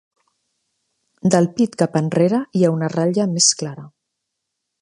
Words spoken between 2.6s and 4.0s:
hi ha una ratlla més clara.